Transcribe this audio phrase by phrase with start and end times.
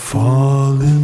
[0.00, 0.99] falling.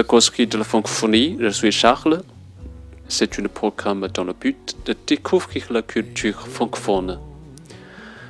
[0.00, 2.22] Voici le Koski de la francophonie, je suis Charles.
[3.08, 7.18] C'est un programme dans le but de découvrir la culture francophone.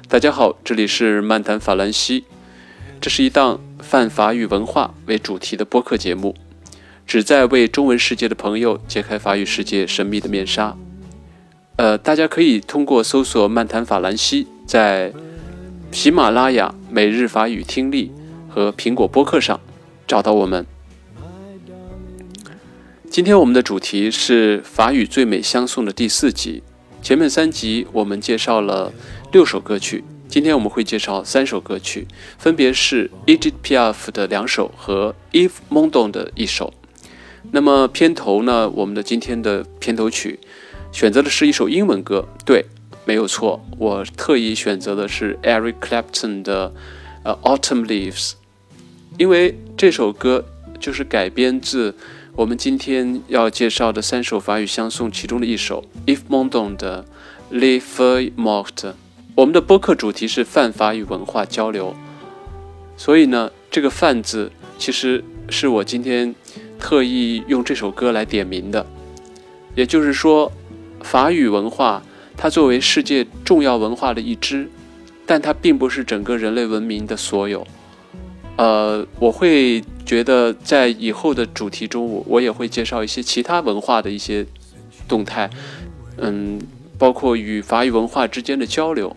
[0.09, 2.25] 大家好，这里是漫谈法兰西，
[3.01, 6.35] 这是一档泛法语文化为主题的播客节目，
[7.07, 10.77] 旨在为中文世界的朋友揭开法语世界神秘的面纱。
[11.77, 15.13] 呃，大家可以通过搜索“漫谈法兰西”在
[15.93, 18.11] 喜马拉雅、每日法语听力
[18.49, 19.61] 和苹果播客上
[20.07, 20.67] 找到我们。
[23.11, 26.63] 今天我们的主题是法语最美相送的第四集。
[27.03, 28.93] 前面三集我们介绍了
[29.33, 32.07] 六首歌曲，今天我们会介绍三首歌曲，
[32.39, 36.73] 分别是 Egypt Piaf 的两首和 Yves Montand 的一首。
[37.51, 40.39] 那么片头呢，我们的今天的片头曲
[40.93, 42.65] 选择的是一首英文歌，对，
[43.05, 46.73] 没有错，我特意选择的是 Eric Clapton 的
[47.25, 48.35] 呃 Autumn Leaves，
[49.19, 50.45] 因为这首歌
[50.79, 51.97] 就是改编自
[52.41, 57.05] 我们今天要介绍的三首法语相送其中的一首 Ifmondon 的
[57.53, 58.95] Le Feu Mort。
[59.35, 61.95] 我们的播客主题是泛法语文化交流，
[62.97, 66.35] 所以呢，这个“泛”字其实是我今天
[66.79, 68.87] 特意用这首歌来点名的。
[69.75, 70.51] 也就是说，
[71.03, 72.03] 法语文化
[72.39, 74.67] 它作为世界重要文化的一支，
[75.27, 77.67] 但它并不是整个人类文明的所有。
[78.57, 84.45] 呃，我会觉得在以后的主题中，我我也会介绍一些其他文化的一些
[85.07, 85.49] 动态，
[86.17, 86.61] 嗯，
[86.99, 89.17] 包括与法语文化之间的交流。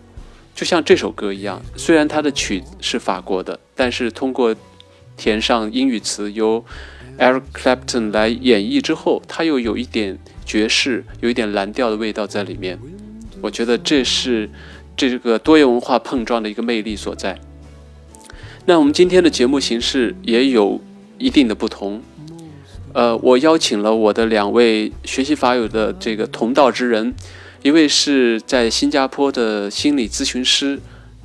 [0.54, 4.54] 就像这首歌一样，虽然它的曲是法国的，但是通过
[5.16, 6.64] 填上英语词由
[7.18, 10.16] Eric Clapton 来演绎之后，它又有一点
[10.46, 12.78] 爵士，有一点蓝调的味道在里面。
[13.42, 14.48] 我觉得这是
[14.96, 17.36] 这个多元文化碰撞的一个魅力所在。
[18.66, 20.80] 那我们今天的节目形式也有
[21.18, 22.00] 一定的不同。
[22.94, 27.14] 呃，我邀请了我的两位学习法语的这个同道之人，
[27.62, 30.80] 一位是在新加坡的心理咨询师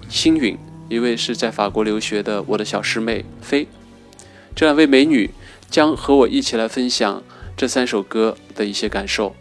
[0.10, 0.58] 星允，
[0.90, 3.68] 一位是在法国留学的我的小师妹飞。
[4.54, 5.30] 这两位美女
[5.70, 7.24] 将和我一起来分享
[7.56, 9.34] 这三首歌的一些感受。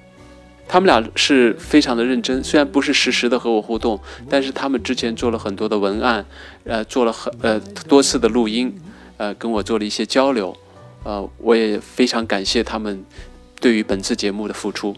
[0.68, 3.98] 他们俩是非常的认真，虽然不是实时的和我互动，
[4.28, 6.26] 但是他们之前做了很多的文案，
[6.64, 7.58] 呃，做了很呃
[7.88, 8.78] 多次的录音，
[9.16, 10.54] 呃，跟我做了一些交流，
[11.04, 13.02] 呃，我也非常感谢他们
[13.58, 14.94] 对于本次节目的付出。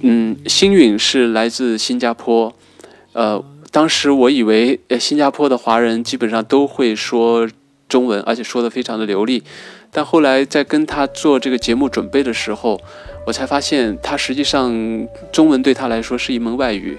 [0.00, 2.54] 嗯，星允是来自新加坡，
[3.12, 7.46] 呃，当时我以为呃新加坡的华人基本上都会说
[7.90, 9.42] 中文，而且说的非常的流利，
[9.90, 12.80] 但后来在跟他做这个节目准备的时候。
[13.26, 14.72] 我才发现，他实际上
[15.30, 16.98] 中文对他来说是一门外语，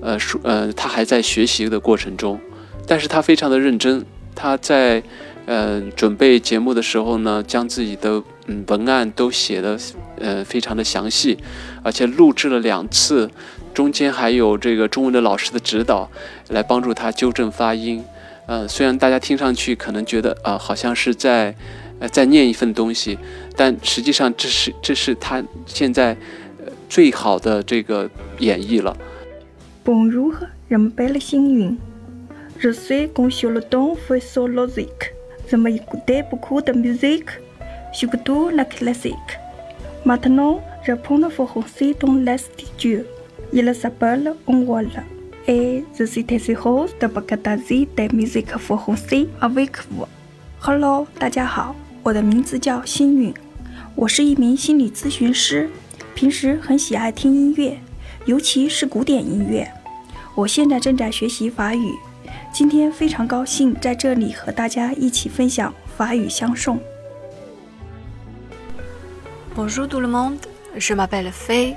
[0.00, 2.40] 呃，说呃，他还在学习的过程中，
[2.86, 4.04] 但是他非常的认真。
[4.34, 5.02] 他在
[5.46, 9.78] 呃准备节目的时候呢，将自己的嗯文案都写的
[10.18, 11.36] 呃非常的详细，
[11.82, 13.30] 而且录制了两次，
[13.74, 16.08] 中间还有这个中文的老师的指导
[16.48, 18.04] 来帮助他纠正发音。
[18.46, 21.54] 呃，虽然大家听上去可能觉得啊，好像是在。
[21.98, 23.18] 呃，再念一份东西，
[23.56, 26.16] 但实际上这是这是他现在，
[26.64, 28.08] 呃，最好的这个
[28.38, 28.96] 演绎了。
[29.86, 31.78] 无如何，人们变幸运。
[32.62, 34.88] 我总共学了懂 philosophy，
[35.46, 37.24] 怎么一个不酷的 music，
[37.92, 39.16] 学得多那 classic。
[40.04, 43.04] maintenant，的佛红色的 last 第九，
[43.50, 45.04] 伊拉是把了，我了，
[45.46, 49.80] 诶，这是太最好，的把个大嘴的 music 佛红色 awake。
[50.58, 51.76] Hello，大家好。
[52.06, 53.34] 我的名字叫星允，
[53.96, 55.68] 我是一名心理咨询师，
[56.14, 57.80] 平时很喜爱听音乐，
[58.26, 59.68] 尤其是古典音乐。
[60.36, 61.92] 我现在正在学习法语，
[62.52, 66.78] 今天非常高兴在这里和大家一起分享法语相送。
[69.56, 70.38] Bonjour tout le monde,
[70.78, 71.74] je m'appelle Fay,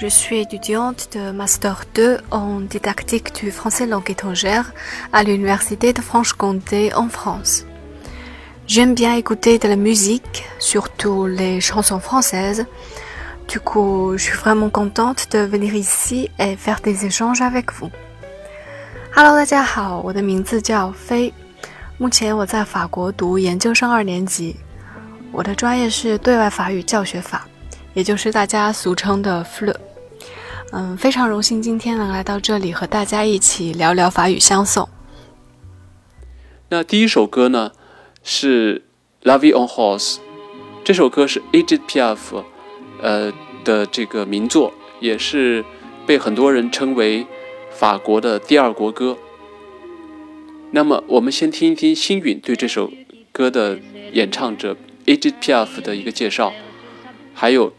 [0.00, 4.72] je suis étudiante de Master 2 en didactique du français langue étrangère
[5.12, 7.64] à l'Université de Franche-Comté en France.
[8.68, 12.66] J'aime bien écouter de la musique, surtout les chansons françaises.
[13.48, 17.90] Du coup, je suis vraiment contente de venir ici et faire des échanges avec vous.
[19.16, 21.32] Hello，大家好，我的名字叫飞，
[21.96, 24.56] 目前我在法国读研究生二年级，
[25.32, 27.48] 我的专业是对外法语教学法，
[27.94, 29.76] 也就是大家俗称的 FLE。
[30.72, 34.86] 嗯，非常荣幸今天能来到这里和大家一起聊聊法语相送。
[36.68, 37.70] 那第一首歌呢
[38.22, 38.78] 是
[39.22, 40.16] 《La Vie en Rose》，
[40.84, 42.44] 这首歌是 AGIPF
[43.00, 43.32] 呃
[43.64, 45.64] 的这个名作，也是
[46.06, 47.26] 被很多人称为
[47.70, 49.16] 法国的第二国歌。
[50.70, 52.92] 那么我们先听一听星允对这首
[53.32, 53.78] 歌的
[54.12, 54.76] 演唱者
[55.06, 56.52] AGIPF 的一个介绍，
[57.34, 57.72] 还有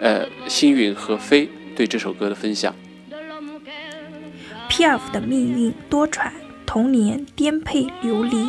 [0.00, 2.74] 呃星允和飞对这首歌的分享。
[4.68, 5.12] P.F.
[5.12, 6.32] 的命运多舛，
[6.66, 8.48] 童年颠沛流离，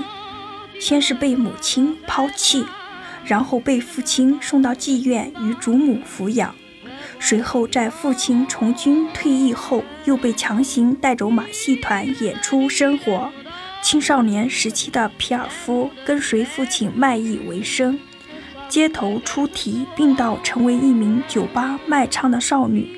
[0.79, 2.65] 先是被母亲抛弃，
[3.25, 6.53] 然后被父亲送到妓院与祖母抚养，
[7.19, 13.31] 随后在父亲从军退役后，又被强行带走马戏团演出生活。
[13.81, 17.99] 青少年时期的皮尔夫跟随父亲卖艺为生，
[18.67, 22.89] 街头出题，并到成为一名酒吧卖唱的少女。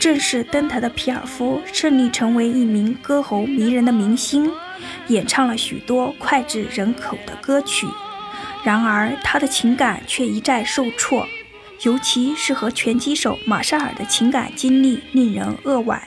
[0.00, 4.50] 正式登台的皮尔夫顺利成为一名歌喉迷人的明星，
[5.08, 7.86] 演唱了许多脍炙人口的歌曲。
[8.64, 11.26] 然而，他的情感却一再受挫，
[11.82, 16.00] 尤其是和拳击手马沙尔的情感经历令人扼腕。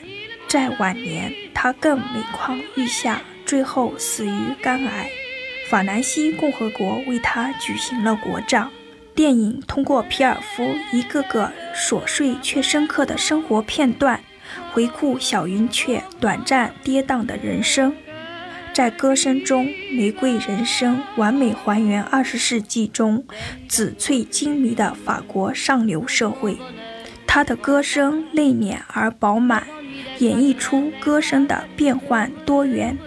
[0.47, 5.09] 在晚年，他更每况愈下，最后死于肝癌。
[5.69, 8.71] 法兰西共和国为他举行了国葬。
[9.13, 14.19] 电影通过皮尔夫一个个琐碎却深刻的生活片段，
[14.71, 17.93] 回顾小云雀短暂跌宕的人生。
[18.75, 23.25] 在歌声中，玫瑰人生完美还原二十世纪中
[23.69, 26.57] 紫翠金迷的法国上流社会。
[27.25, 29.65] 她的歌声内敛而饱满，
[30.19, 32.97] 演绎出歌声的变幻多元，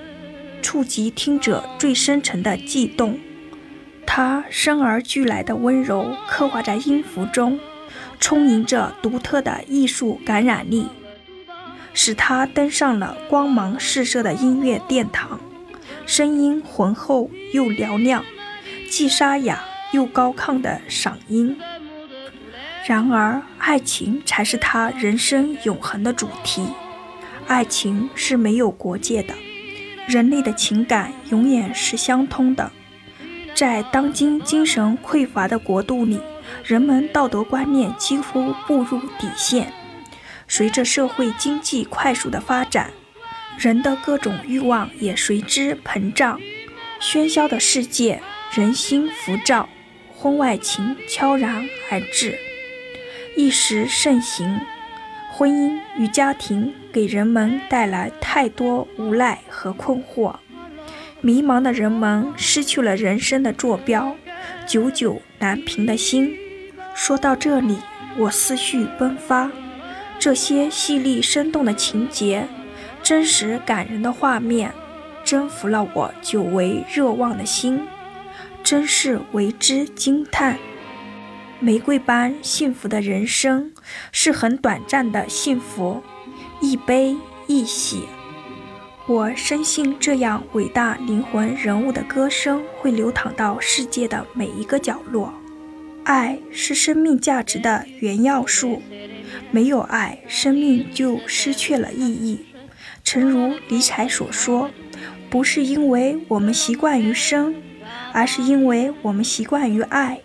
[0.62, 3.19] 触及听者最深沉的悸动。
[4.06, 7.61] 它生而俱来的温柔刻画在音符中，
[8.19, 10.87] 充盈着独特的艺术感染力，
[11.93, 15.38] 使它登上了光芒四射的音乐殿堂。
[16.08, 18.25] 声音浑厚又嘹亮，
[18.90, 19.62] 既沙哑
[19.93, 21.55] 又高亢的嗓音。
[22.87, 26.66] 然而，爱情才是他人生永恒的主题。
[27.46, 29.34] 爱情是没有国界的，
[30.06, 32.72] 人类的情感永远是相通的。
[33.55, 36.19] 在当今精神匮乏的国度里，
[36.64, 39.70] 人们道德观念几乎步入底线。
[40.49, 42.90] 随着社会经济快速的发展，
[43.58, 46.40] 人的各种欲望也随之膨胀。
[47.00, 48.20] 喧嚣的世界，
[48.52, 49.69] 人心浮躁，
[50.14, 52.38] 婚外情悄然而至，
[53.37, 54.60] 一时盛行。
[55.32, 60.37] 婚姻与家庭给人们带来太多无奈和困惑。
[61.20, 64.16] 迷茫的人们失去了人生的坐标，
[64.66, 66.37] 久久难平的心。
[66.94, 67.76] 说到这里，
[68.16, 69.50] 我思绪迸发。
[70.19, 72.49] 这些细腻生动的情节，
[73.08, 74.70] 真实感人的画面，
[75.25, 77.81] 征服了我久违热望的心，
[78.62, 80.58] 真是为之惊叹。
[81.58, 83.72] 玫瑰般幸福的人生，
[84.12, 86.03] 是很短暂的幸福，
[86.60, 88.03] 一悲一喜。
[89.06, 95.32] 我深信，这样伟大灵魂人物的歌声会流淌到世界的每一个角落。
[96.05, 98.82] 爱是生命价值的原要素，
[99.50, 102.44] 没有爱，生命就失去了意义。
[103.10, 104.70] 诚如李彩所说
[105.31, 107.55] ：“不是因为我们习惯于生，
[108.12, 110.20] 而是因为我们习惯于爱。”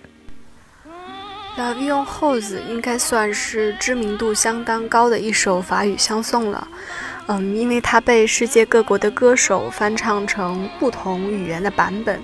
[1.55, 6.67] La Vie en Rose 应该算是知名度相当高的一首法语相送了。
[7.27, 12.19] 嗯，因为它被世界各国的歌手翻唱成不同语言的版本，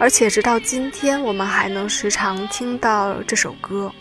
[0.00, 3.92] 而且直到今天，我们还能时常听到这首歌。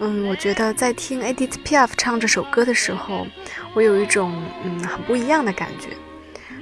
[0.00, 3.26] 嗯，我觉得在听 Edith Piaf 唱这首歌的时候，
[3.74, 5.88] 我有一种嗯很不一样的感觉。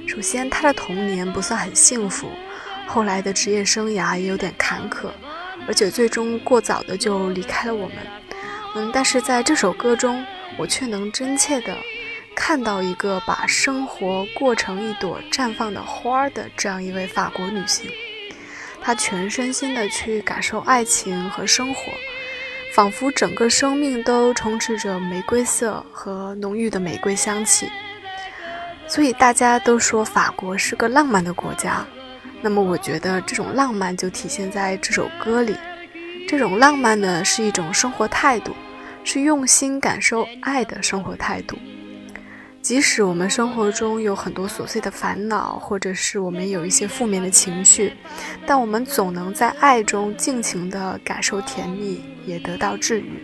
[0.07, 2.29] 首先，她的童年不算很幸福，
[2.85, 5.09] 后来的职业生涯也有点坎坷，
[5.67, 7.97] 而且最终过早的就离开了我们。
[8.75, 10.23] 嗯，但是在这首歌中，
[10.57, 11.75] 我却能真切的。
[12.35, 17.89] 看到一个把生活过成一朵绽放的花儿的这样一位法国女性，
[18.81, 21.91] 她全身心的去感受爱情和生活，
[22.73, 27.69] 仿佛整个生命都充斥着玫瑰色和浓郁的玫瑰香气。
[28.87, 31.85] 所以大家都说法国是个浪漫的国家，
[32.41, 35.55] 那么我觉得这种浪漫就体现在这首歌里。
[36.27, 38.55] 这种浪漫呢，是一种生活态度，
[39.03, 41.55] 是用心感受爱的生活态度。
[42.63, 47.93] 即使我们生活中有很多琐碎的烦恼，或者是我们有一些负面的情绪，
[48.45, 53.21] 但我们总能在爱中尽情地感受甜蜜，也得到治愈。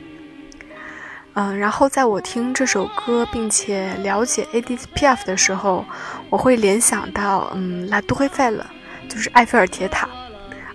[1.35, 5.85] 嗯，然后在我听这首歌并且了解 Edith Piaf 的时候，
[6.29, 8.59] 我会联想到，嗯，La Tour Eiffel，
[9.07, 10.09] 就是埃菲尔铁塔。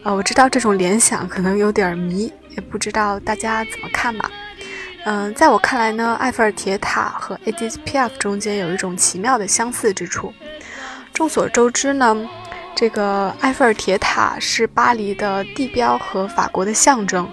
[0.04, 4.30] 呃，我知道这种联想可能有点迷，也不知道大家怎么看吧。
[5.06, 10.32] 嗯，在我看来呢，埃菲尔铁塔和 Edith P F 中间有一种奇妙的相似之处。
[11.12, 12.26] 众所周知呢，
[12.75, 17.30] 这个埃菲尔铁塔是巴黎的地标和法国的象征。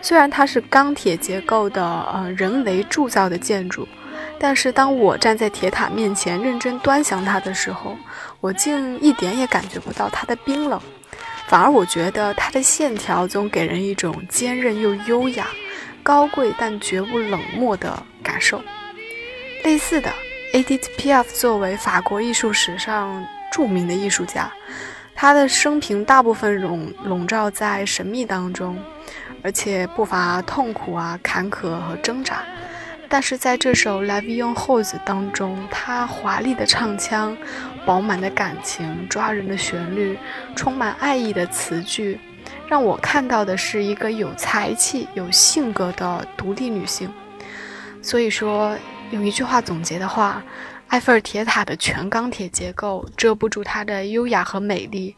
[0.00, 3.88] 虽然它是钢铁结构的呃人为铸造的建筑，
[4.38, 7.96] 但是当我站在铁塔面前认真端详它的时候，
[8.40, 10.80] 我竟一点也感觉不到它的冰冷，
[11.48, 15.48] 反而我觉得它的线条总给人一种坚韧又优雅。
[16.02, 18.62] 高贵但绝不冷漠的感受。
[19.64, 20.10] 类似的
[20.54, 24.50] ，Edith Piaf 作为法国艺术史上著名的艺术家，
[25.14, 28.78] 他的生平大部分笼笼罩在神秘当中，
[29.42, 32.42] 而且不乏痛苦啊、坎坷和挣扎。
[33.12, 37.36] 但是在这首《La Vie en Rose》当中，他华丽的唱腔、
[37.84, 40.16] 饱满的感情、抓人的旋律、
[40.54, 42.20] 充满爱意的词句。
[42.70, 47.12] 让我看到的是一个有才气、有性格的独立女性。
[48.00, 48.78] 所以说，
[49.10, 50.40] 用一句话总结的话，
[50.90, 55.16] 埃菲尔铁塔的全钢铁结构遮不住它的优雅和美丽，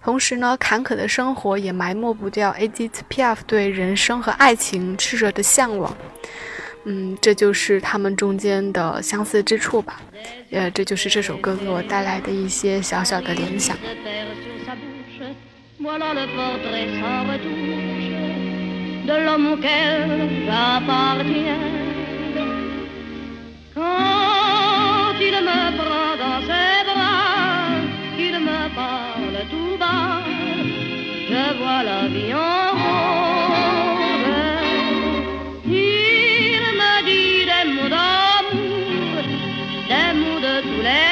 [0.00, 5.92] 同时呢，坎坷的生活也埋没不掉 a d t p f 对人生和爱情炽热的向往。
[6.84, 10.00] 嗯，这就是他们中间的相似之处吧。
[10.52, 13.76] 呃，这就是这首歌给我带来的一些小小的联想。
[15.82, 18.12] Voilà le portrait sans retouche
[19.08, 21.66] de l'homme auquel j'appartiens.
[23.74, 27.66] Quand il me prend dans ses bras,
[28.16, 30.22] qu'il me parle tout bas,
[31.30, 34.02] je vois la vie en rose.
[35.66, 39.14] Il me dit des mots d'amour,
[39.90, 41.11] des mots de tous les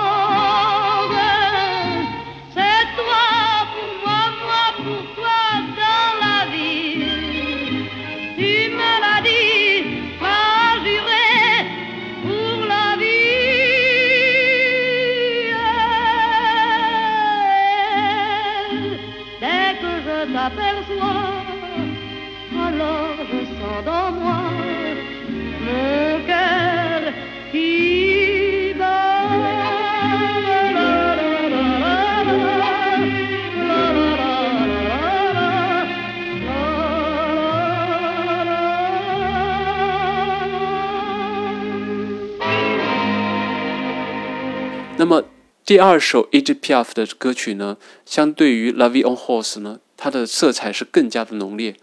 [45.71, 51.77] 第二首 e g p f 的歌曲呢，相对于《La Vie en Rose》呢，它的色彩是更加的浓烈，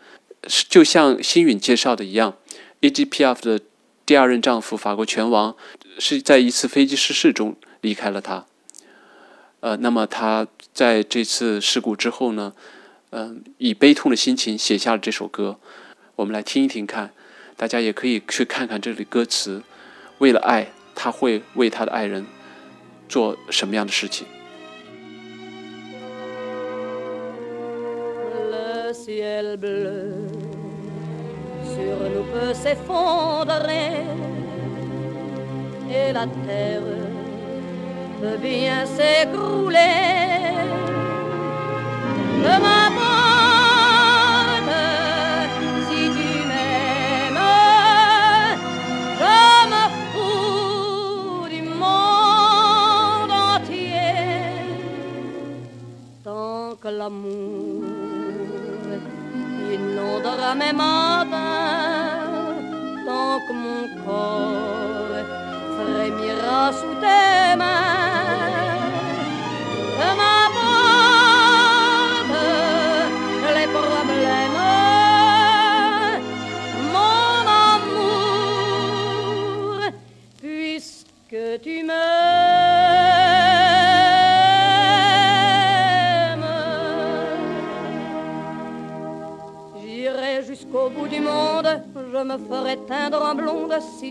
[0.68, 2.36] 就像星允介绍的一样
[2.80, 3.58] e g p f 的
[4.04, 5.56] 第二任丈夫法国拳王
[5.98, 8.44] 是在一次飞机失事中离开了他。
[9.60, 12.52] 呃，那么他在这次事故之后呢，
[13.08, 15.58] 嗯，以悲痛的心情写下了这首歌。
[16.16, 17.14] 我们来听一听看，
[17.56, 19.62] 大家也可以去看看这里歌词。
[20.18, 22.26] 为了爱，他会为他的爱人
[23.08, 24.26] 做什么样的事情？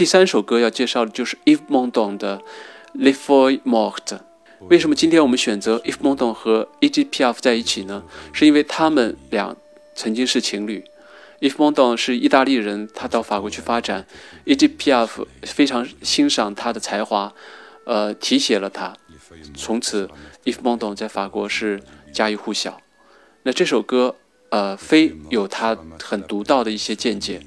[0.00, 2.40] 第三首歌要介绍的就是 If Mondon 的
[2.98, 4.00] 《Les Feuilles Mortes》。
[4.60, 8.02] 为什么今天我们选择 If Mondon 和 EGPF 在一起呢？
[8.32, 9.54] 是因为他们俩
[9.94, 10.82] 曾经是情侣。
[11.40, 14.06] If Mondon 是意大利人，他到法国去发展。
[14.46, 17.34] EGPF 非常欣赏他的才华，
[17.84, 18.96] 呃，提携了他。
[19.54, 20.08] 从此
[20.46, 22.80] ，If Mondon 在法国是家喻户晓。
[23.42, 24.16] 那这首歌，
[24.48, 27.42] 呃，非有他很独到的一些见解，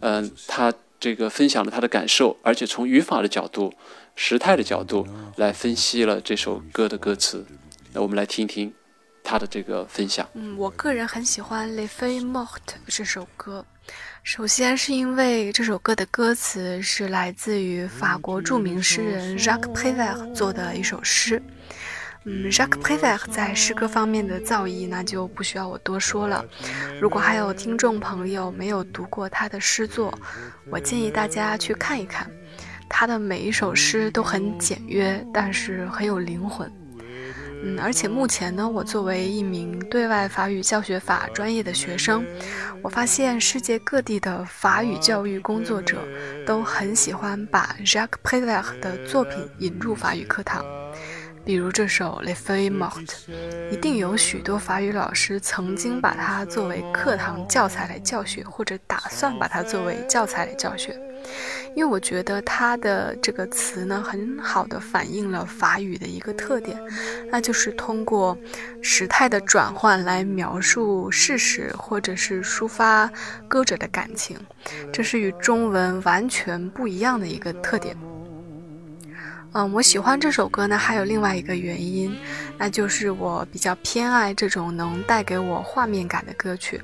[0.00, 3.74] 嗯、他这个分享了他的感受，而且从语法的角度、
[4.14, 7.44] 时态的角度来分析了这首歌的歌词。
[7.92, 8.72] 那我们来听一听
[9.24, 10.24] 他的这个分享。
[10.34, 12.46] 嗯，我个人很喜欢《Les Feuilles Mortes》
[12.86, 13.66] 这首歌。
[14.22, 21.42] 首先是因为这首歌的歌词是来自于法国著名诗人 Jacques Prévert 做的一首诗。
[22.24, 26.44] 嗯，Jacques Prévert 在诗歌方面的造诣，那就不需要我多说了。
[27.00, 30.16] 如果还有听众朋友没有读过他的诗作，
[30.70, 32.30] 我建议大家去看一看。
[32.88, 36.70] 他的每一首诗都很简约，但是很有灵魂。
[37.64, 42.24] 嗯，而且目前呢，我作为一名对外法语教学法专业的学生，
[42.82, 46.06] 我发现世界各地的法语教育工作者
[46.46, 50.64] 都很喜欢把 Jacques Prévert 的作品引入法语课堂。
[51.44, 53.06] 比如这首《Les Feuilles Mortes》，
[53.70, 60.96] 一定有许多法语老师曾经把它作为课堂教材来教学，或者打算把它作为教材来教学。
[61.74, 66.78] 因为我觉得它的这个词呢，很好的反映了法语的一个特点，
[67.30, 68.36] 那就是通过
[68.80, 73.10] 时态的转换来描述事实，或者是抒发
[73.48, 74.38] 歌者的感情，
[74.92, 77.96] 这是与中文完全不一样的一个特点。
[79.54, 82.16] 嗯，我喜欢这首歌呢，还有另外一个原因，
[82.56, 86.80] 那就是我比较偏爱这种能带给我画面感的歌曲。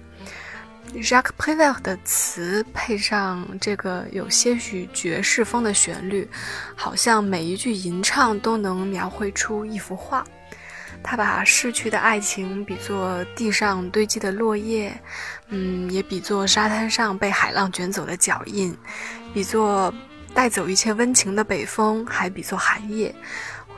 [0.97, 6.29] Jacques Prévert 的词配上这个有些许爵士风的旋律，
[6.77, 10.23] 好像每一句吟唱都能描绘出一幅画。
[11.03, 14.93] 他把逝去的爱情比作地上堆积的落叶，
[15.49, 18.77] 嗯，也比作沙滩上被海浪卷走的脚印，
[19.33, 19.93] 比作
[20.35, 23.15] 带走一切温情的北风，还比作寒夜。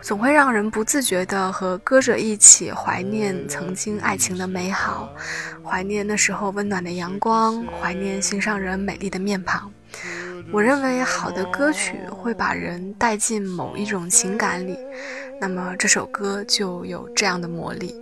[0.02, 5.10] 总会让人不自觉地和歌者一起怀念曾经爱情的美好，
[5.62, 9.70] 怀念那时候温暖的阳光，怀念心上人美丽的面庞。
[10.52, 14.78] 我认为好的歌曲会把人带进某一种情感里，
[15.38, 17.94] 那么这首歌就有这样的魔力。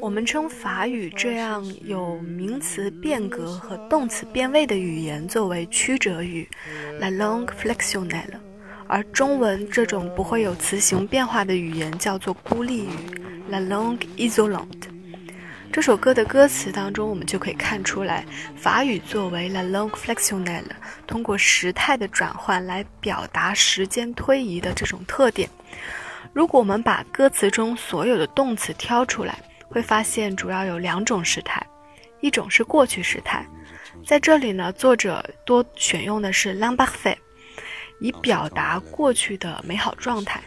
[0.00, 6.48] 我们称法语这样有名词变革和动词变位的语言作为曲折语
[6.98, 8.38] ，la langue flexionnelle，
[8.86, 12.90] 而中文这种不会有词形变化的语言叫做孤立语
[13.50, 14.88] ，la langue isolante。
[15.70, 18.24] 这首歌的歌词当中，我们就可以看出来，
[18.56, 20.64] 法语作为 la langue flexionnelle，
[21.06, 25.48] 通过时态的转换来表达时间推移的这种特点。
[26.32, 29.38] 如果我们把歌词中所有的动词挑出来，
[29.70, 31.64] 会发现主要有两种时态，
[32.20, 33.46] 一种是过去时态，
[34.04, 37.16] 在这里呢，作者多选用的是 l'imparfait，
[38.00, 40.42] 以表达过去的美好状态。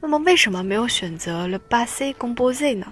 [0.00, 2.86] 那么为什么没有选择 le passé composé 呢？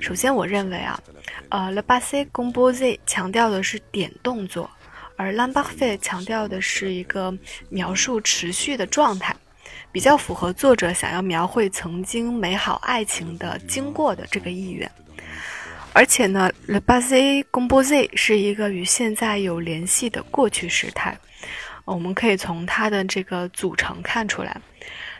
[0.00, 1.00] 首先，我认为啊，
[1.48, 4.70] 呃，le passé composé 强调的是点动作，
[5.16, 7.36] 而 l'imparfait 强调的是一个
[7.70, 9.34] 描述持续的状态。
[9.90, 14.88] 比较符合作者想要描绘曾经美好爱情的经过的这个意愿，
[15.98, 21.18] 而且呢，le passé composé 是一个与现在有联系的过去时态，
[21.84, 24.56] 我们可以从它的这个组成看出来。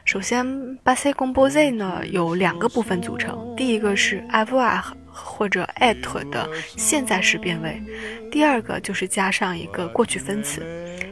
[0.04, 0.46] 首先
[0.84, 7.82] ，passé composé 呢有两个部分组成，第一个是 avoir 或者 être 的现在时变位，
[8.30, 10.62] 第二个就是加上一个过去分词，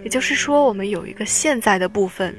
[0.04, 2.32] 也就是说，我们有一个现在的部分。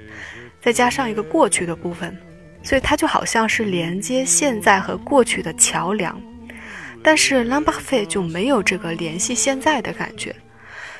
[0.61, 2.17] 再加上一个过去的部分，
[2.63, 6.17] 所以它就好像是连接现在和过去的桥梁。
[7.07, 10.35] 但是，languefe 就没有这个联系现在的感觉，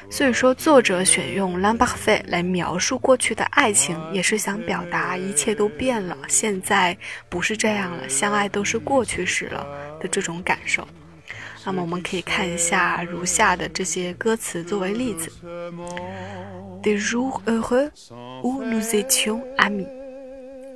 [0.10, 9.68] 所以说作者选用 languefe 来描述过去的爱情，也是想表达一切都变了，现在不是这样了，相爱都是过去式了
[10.00, 10.88] 的这种感受。
[11.66, 15.30] 那么，我们可以看一下如下的这些歌词作为例子
[16.84, 17.92] ：De jour, heure,
[18.44, 19.90] où nous étions amis,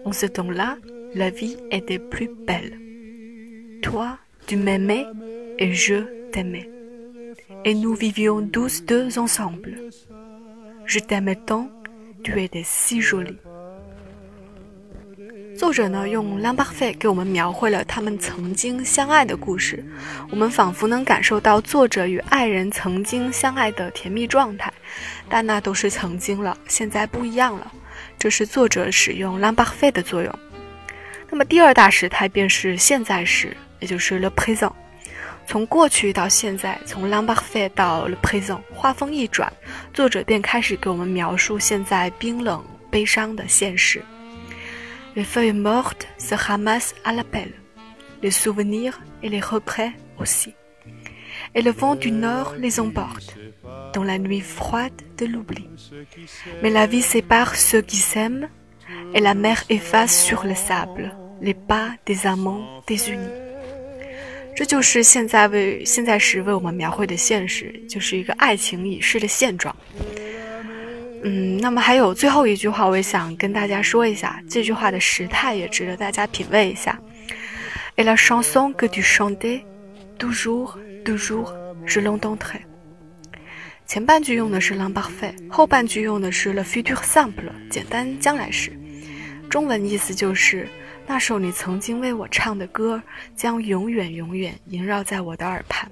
[0.04, 0.76] en ce temps-là,
[1.16, 2.74] la vie était plus belle.
[3.82, 4.18] Toi.
[4.48, 5.06] Tu m'aimais
[5.58, 6.70] et je t'aimais.
[7.64, 9.78] Et nous vivions tous deux ensemble.
[10.86, 11.70] Je t'aimais tant,
[12.24, 13.38] tu étais si jolie.
[15.58, 19.86] 作者呢用 l a m b a r f e 给我们描绘了他们曾经相爱的故事，
[20.32, 24.74] 我们仿佛能感受到作者与爱人曾经相爱的甜蜜状态，
[25.30, 27.72] 但那都是曾经了，现在不一样了。
[28.18, 30.34] 这是作者使用 l a m b a r f e 的作用。
[31.30, 34.73] 那么第二大时态便是现在时，也就是 le présent。
[35.47, 39.53] 从过去到现在，从 l a m b a r f e 到 le présent，画风一转，
[39.95, 44.03] 作者便开始给我们描述现在冰冷悲伤的现实。
[45.15, 47.55] Les feuilles mortes se ramassent à la pelle,
[48.23, 50.55] les souvenirs et les regrets aussi.
[51.55, 53.37] Et le vent du nord les emporte,
[53.93, 55.69] dans la nuit froide de l'oubli.
[56.63, 58.49] Mais la vie sépare ceux qui s'aiment,
[59.15, 63.40] et la mer efface sur le sable les pas des amants désunis.
[64.56, 69.76] 这就是现在为现在时为我们描绘的现实，就是一个爱情已逝的现状。
[71.24, 74.42] 嗯，那么还有最后一句话，我也想跟大家说一下。
[74.50, 77.00] 这句话的时态也值得大家品味一下。
[77.96, 79.62] Et la chanson que tu chantais
[80.18, 81.54] toujours, toujours,
[81.86, 82.62] je l'entendrai。
[83.86, 88.72] 前半句用的是 l'imparfait，后半句用的是 le futur simple，简单将来时。
[89.50, 90.68] 中文意思就是
[91.14, 93.04] 那首你曾经为我唱的歌，
[93.36, 95.92] 将永远永远萦绕在我的耳畔。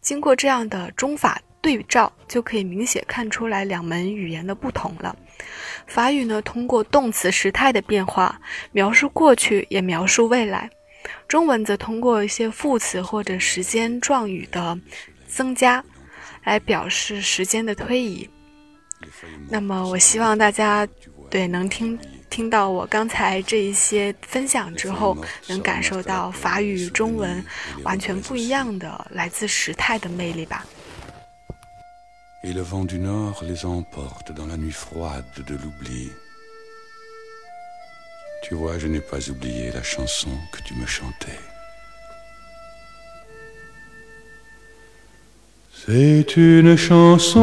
[0.00, 1.40] 经过这样的中法。
[1.62, 5.16] 对照，就可以明显看出来两门语言的不同了。
[5.86, 8.38] 法语呢，通过动词时态的变化，
[8.72, 10.68] 描述过去，也描述未来；
[11.26, 14.78] 中文则通过一些副词或者时间状语的
[15.26, 15.82] 增加，
[16.42, 18.28] 来表示时间的推移。
[19.48, 20.86] 那么，我希望大家
[21.30, 21.98] 对能听
[22.34, 25.16] 听到我刚才这一些分享之后，
[25.46, 27.44] 能感受到法语与中文
[27.84, 30.66] 完全不一样的来自时态的魅力吧。
[32.42, 36.10] Et le vent du nord les emporte dans la nuit froide de l'oubli.
[38.42, 41.38] Tu vois, je n'ai pas oublié la chanson que tu me chantais.
[45.72, 47.42] C'est une chanson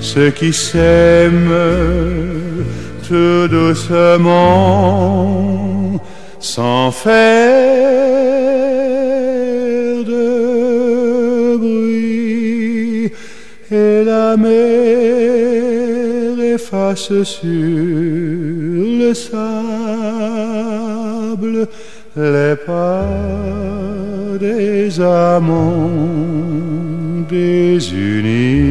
[0.00, 1.52] ceux qui s'aiment
[3.06, 4.40] tout doucement,
[6.38, 7.10] sans faire
[10.04, 13.12] de bruit.
[13.72, 14.60] Et la mer
[16.54, 19.40] efface sur le sable
[22.20, 23.04] les pas
[24.38, 25.90] des amants
[27.28, 28.70] désunis.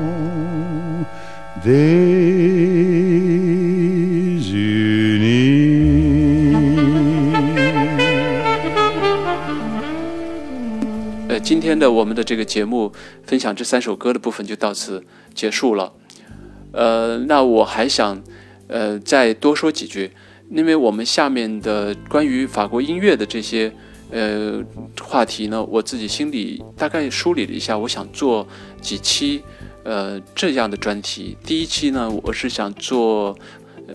[1.63, 1.69] 呃，
[11.43, 12.91] 今天的我们的这个节目
[13.27, 15.93] 分享这三首歌的部分就到此结束了。
[16.71, 18.23] 呃，那我还想
[18.67, 20.09] 呃再多说几句，
[20.49, 23.71] 因为我们下面的关于法国音乐的这些
[24.09, 24.59] 呃
[24.99, 28.47] 话题呢，我自己心里大概梳理了一下，我想做
[28.81, 29.43] 几期
[29.83, 31.37] 呃这样的专题。
[31.43, 33.37] 第一期呢，我是想做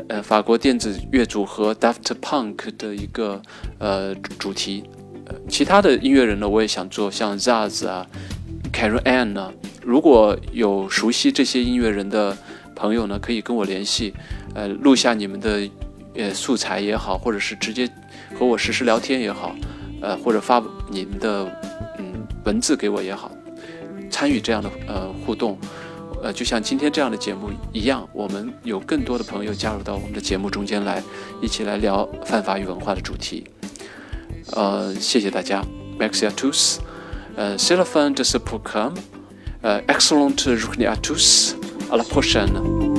[0.09, 3.41] 呃法国电子乐组合 Daft Punk 的一个
[3.79, 4.85] 呃主题。
[5.29, 8.07] 呃，其他的音乐人呢，我也想做，像 Zaz 啊、
[8.73, 9.53] Karen Ann 呢。
[9.83, 12.37] 如果有熟悉这些音乐人的
[12.77, 14.15] 朋友呢，可以跟我联系，
[14.55, 15.69] 呃，录下你们的
[16.15, 17.89] 呃素材也好，或者是直接
[18.39, 19.57] 和我实时聊天也好，
[20.01, 21.45] 呃，或者发你们的
[21.99, 23.33] 嗯文字给我也好，
[24.11, 25.59] 参与这样的呃互动，
[26.23, 31.03] 呃，就像今天这样的节目一样，我们有更多的朋友加入到我们的节目中间来，
[31.41, 33.45] 一起来聊泛法语文化的主题。
[34.53, 35.63] 呃，谢谢大家
[35.99, 36.79] ，Merci à tous，
[37.37, 38.95] 呃，cela fin de ce programme，
[39.63, 42.96] 呃，excellente journée à tous，à la prochaine。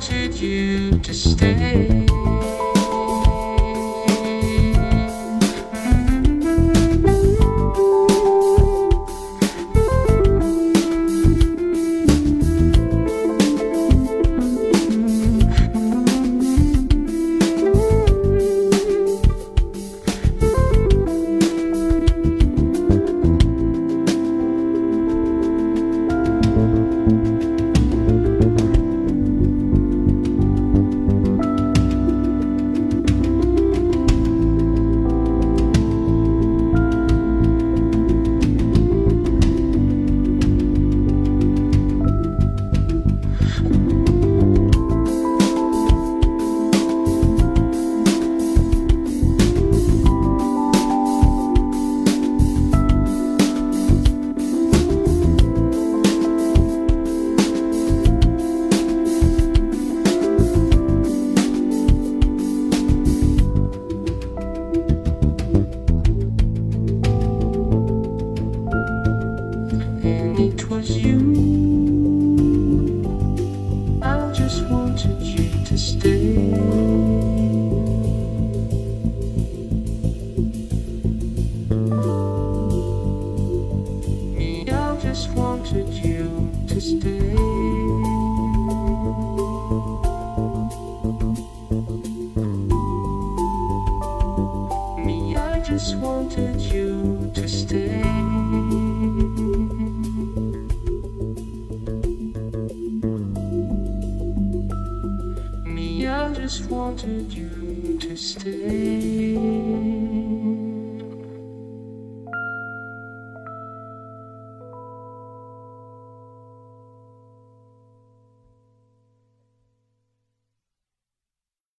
[0.00, 1.59] Wanted you to stay.